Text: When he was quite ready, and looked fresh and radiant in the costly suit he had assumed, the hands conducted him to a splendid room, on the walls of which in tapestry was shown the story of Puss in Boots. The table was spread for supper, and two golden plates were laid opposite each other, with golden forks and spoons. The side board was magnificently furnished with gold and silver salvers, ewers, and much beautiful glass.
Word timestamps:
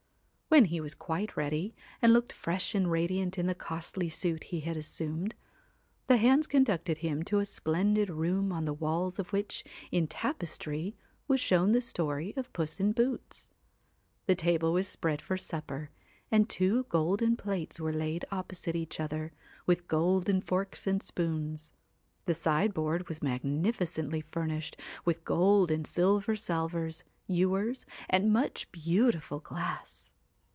When 0.53 0.65
he 0.65 0.81
was 0.81 0.93
quite 0.95 1.37
ready, 1.37 1.73
and 2.01 2.11
looked 2.11 2.33
fresh 2.33 2.75
and 2.75 2.91
radiant 2.91 3.37
in 3.39 3.47
the 3.47 3.55
costly 3.55 4.09
suit 4.09 4.43
he 4.43 4.59
had 4.59 4.75
assumed, 4.75 5.33
the 6.07 6.17
hands 6.17 6.45
conducted 6.45 6.97
him 6.97 7.23
to 7.23 7.39
a 7.39 7.45
splendid 7.45 8.09
room, 8.09 8.51
on 8.51 8.65
the 8.65 8.73
walls 8.73 9.17
of 9.17 9.31
which 9.31 9.63
in 9.93 10.07
tapestry 10.07 10.97
was 11.25 11.39
shown 11.39 11.71
the 11.71 11.79
story 11.79 12.33
of 12.35 12.51
Puss 12.51 12.81
in 12.81 12.91
Boots. 12.91 13.47
The 14.25 14.35
table 14.35 14.73
was 14.73 14.89
spread 14.89 15.21
for 15.21 15.37
supper, 15.37 15.89
and 16.29 16.49
two 16.49 16.83
golden 16.89 17.37
plates 17.37 17.79
were 17.79 17.93
laid 17.93 18.25
opposite 18.29 18.75
each 18.75 18.99
other, 18.99 19.31
with 19.65 19.87
golden 19.87 20.41
forks 20.41 20.85
and 20.85 21.01
spoons. 21.01 21.71
The 22.25 22.33
side 22.33 22.73
board 22.73 23.07
was 23.07 23.21
magnificently 23.23 24.19
furnished 24.19 24.75
with 25.05 25.23
gold 25.23 25.71
and 25.71 25.87
silver 25.87 26.35
salvers, 26.35 27.05
ewers, 27.25 27.85
and 28.09 28.33
much 28.33 28.69
beautiful 28.73 29.39
glass. 29.39 30.09